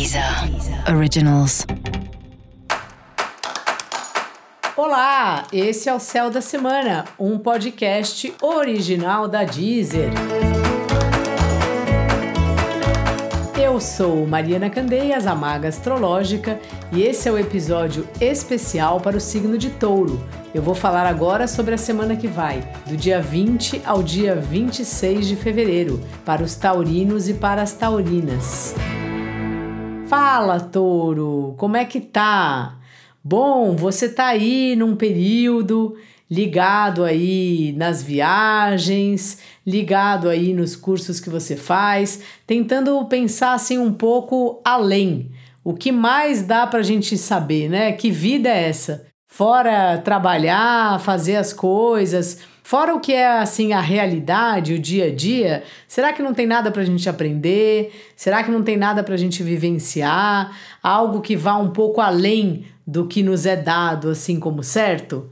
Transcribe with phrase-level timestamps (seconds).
[0.00, 0.24] Deezer
[0.96, 1.66] Originals.
[4.74, 10.10] Olá, esse é o Céu da Semana, um podcast original da Deezer.
[13.62, 16.58] Eu sou Mariana Candeias, a Maga Astrológica,
[16.90, 20.26] e esse é o episódio especial para o signo de Touro.
[20.54, 25.28] Eu vou falar agora sobre a semana que vai, do dia 20 ao dia 26
[25.28, 28.74] de fevereiro, para os taurinos e para as taurinas.
[30.10, 32.80] Fala, touro, como é que tá?
[33.22, 35.96] Bom, você tá aí num período
[36.28, 43.92] ligado aí nas viagens, ligado aí nos cursos que você faz, tentando pensar assim um
[43.92, 45.30] pouco além.
[45.62, 47.92] O que mais dá pra gente saber, né?
[47.92, 49.09] Que vida é essa?
[49.32, 55.14] Fora trabalhar, fazer as coisas, Fora o que é assim a realidade, o dia a
[55.14, 57.92] dia, será que não tem nada para a gente aprender?
[58.14, 60.56] Será que não tem nada para a gente vivenciar?
[60.80, 65.30] Algo que vá um pouco além do que nos é dado, assim como certo?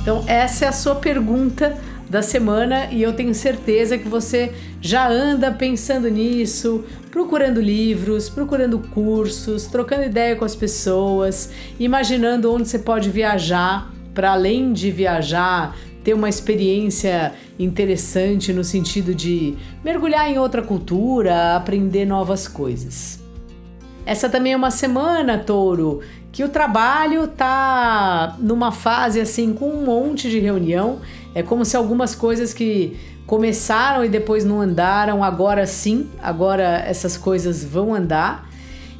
[0.00, 1.76] Então, essa é a sua pergunta
[2.10, 8.80] da semana e eu tenho certeza que você já anda pensando nisso, procurando livros, procurando
[8.80, 15.76] cursos, trocando ideia com as pessoas, imaginando onde você pode viajar para além de viajar,
[16.02, 23.20] ter uma experiência interessante no sentido de mergulhar em outra cultura, aprender novas coisas.
[24.04, 26.00] Essa também é uma semana, Touro,
[26.32, 31.00] que o trabalho tá numa fase assim com um monte de reunião
[31.34, 37.16] é como se algumas coisas que começaram e depois não andaram, agora sim, agora essas
[37.16, 38.50] coisas vão andar.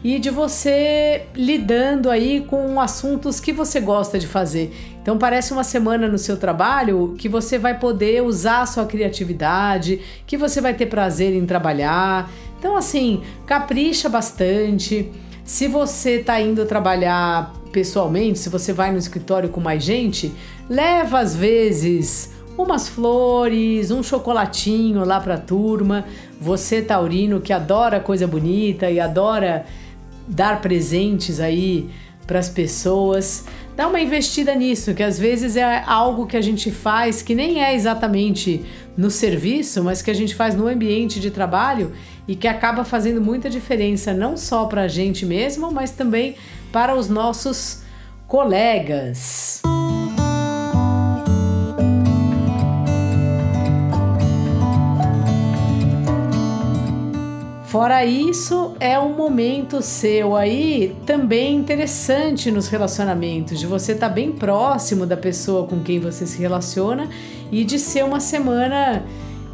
[0.03, 4.73] E de você lidando aí com assuntos que você gosta de fazer.
[5.03, 10.01] Então parece uma semana no seu trabalho que você vai poder usar a sua criatividade,
[10.27, 12.31] que você vai ter prazer em trabalhar.
[12.59, 15.11] Então assim, capricha bastante.
[15.51, 20.33] Se você está indo trabalhar pessoalmente, se você vai no escritório com mais gente,
[20.69, 26.05] leva às vezes umas flores, um chocolatinho lá para a turma.
[26.41, 29.67] Você taurino que adora coisa bonita e adora
[30.25, 31.91] dar presentes aí
[32.31, 33.45] para as pessoas,
[33.77, 37.61] dá uma investida nisso, que às vezes é algo que a gente faz que nem
[37.61, 38.65] é exatamente
[38.97, 41.91] no serviço, mas que a gente faz no ambiente de trabalho
[42.29, 46.37] e que acaba fazendo muita diferença não só para a gente mesmo, mas também
[46.71, 47.83] para os nossos
[48.29, 49.61] colegas.
[57.71, 64.13] Fora isso, é um momento seu aí também interessante nos relacionamentos, de você estar tá
[64.13, 67.09] bem próximo da pessoa com quem você se relaciona
[67.49, 69.05] e de ser uma semana,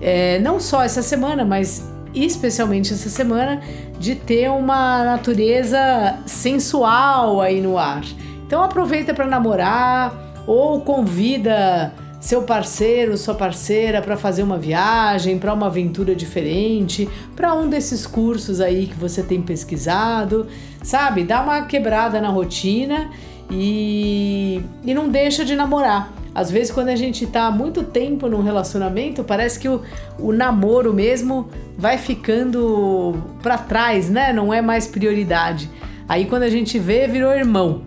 [0.00, 3.60] é, não só essa semana, mas especialmente essa semana,
[3.98, 8.02] de ter uma natureza sensual aí no ar.
[8.46, 11.92] Então aproveita para namorar ou convida
[12.26, 18.04] seu parceiro, sua parceira para fazer uma viagem, para uma aventura diferente, para um desses
[18.04, 20.48] cursos aí que você tem pesquisado,
[20.82, 21.22] sabe?
[21.22, 23.12] Dá uma quebrada na rotina
[23.48, 26.12] e, e não deixa de namorar.
[26.34, 29.82] Às vezes, quando a gente tá há muito tempo num relacionamento, parece que o,
[30.18, 31.48] o namoro mesmo
[31.78, 34.32] vai ficando para trás, né?
[34.32, 35.70] Não é mais prioridade.
[36.08, 37.82] Aí, quando a gente vê, virou irmão.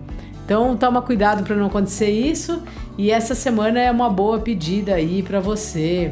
[0.50, 2.64] Então, toma cuidado para não acontecer isso.
[2.98, 6.12] E essa semana é uma boa pedida aí para você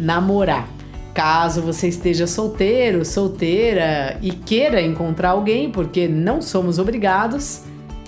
[0.00, 0.66] namorar.
[1.12, 7.64] Caso você esteja solteiro, solteira e queira encontrar alguém, porque não somos obrigados,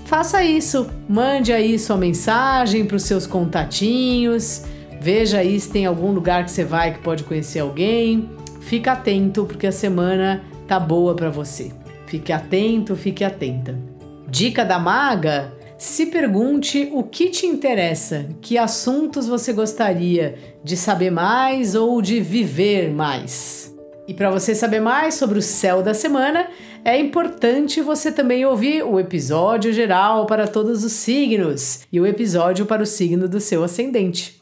[0.07, 0.89] faça isso.
[1.07, 4.63] Mande aí sua mensagem para os seus contatinhos.
[4.99, 8.31] Veja aí se tem algum lugar que você vai que pode conhecer alguém.
[8.63, 11.71] Fica atento porque a semana tá boa para você.
[12.07, 13.79] Fique atento, fique atenta.
[14.27, 21.11] Dica da maga: se pergunte o que te interessa, que assuntos você gostaria de saber
[21.11, 23.75] mais ou de viver mais.
[24.09, 26.49] E para você saber mais sobre o céu da semana,
[26.85, 32.65] é importante você também ouvir o episódio geral para todos os signos e o episódio
[32.65, 34.41] para o signo do seu ascendente.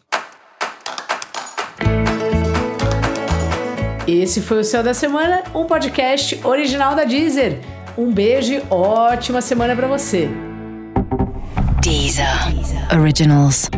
[4.07, 7.59] Esse foi o Céu da Semana, um podcast original da Deezer.
[7.97, 10.29] Um beijo e ótima semana para você.
[12.15, 12.93] Deezer.
[12.93, 13.69] Originals.